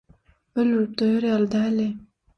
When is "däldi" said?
1.57-1.87